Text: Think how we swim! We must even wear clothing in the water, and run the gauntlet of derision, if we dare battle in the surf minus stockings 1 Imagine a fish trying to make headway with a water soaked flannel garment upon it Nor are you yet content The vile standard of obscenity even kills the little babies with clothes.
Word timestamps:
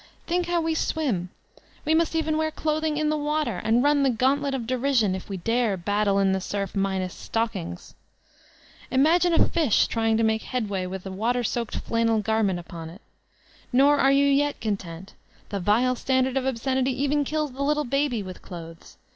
Think 0.25 0.47
how 0.47 0.61
we 0.61 0.73
swim! 0.73 1.29
We 1.85 1.93
must 1.93 2.15
even 2.15 2.35
wear 2.35 2.49
clothing 2.49 2.97
in 2.97 3.09
the 3.11 3.17
water, 3.17 3.57
and 3.63 3.83
run 3.83 4.01
the 4.01 4.09
gauntlet 4.09 4.55
of 4.55 4.65
derision, 4.65 5.13
if 5.13 5.29
we 5.29 5.37
dare 5.37 5.77
battle 5.77 6.17
in 6.17 6.31
the 6.31 6.41
surf 6.41 6.75
minus 6.75 7.13
stockings 7.13 7.93
1 8.89 8.99
Imagine 8.99 9.31
a 9.33 9.47
fish 9.47 9.85
trying 9.85 10.17
to 10.17 10.23
make 10.23 10.41
headway 10.41 10.87
with 10.87 11.05
a 11.05 11.11
water 11.11 11.43
soaked 11.43 11.75
flannel 11.75 12.19
garment 12.19 12.57
upon 12.57 12.89
it 12.89 13.01
Nor 13.71 13.99
are 13.99 14.11
you 14.11 14.25
yet 14.25 14.59
content 14.59 15.13
The 15.49 15.59
vile 15.59 15.95
standard 15.95 16.35
of 16.35 16.47
obscenity 16.47 16.99
even 16.99 17.23
kills 17.23 17.51
the 17.51 17.61
little 17.61 17.85
babies 17.85 18.25
with 18.25 18.41
clothes. 18.41 18.97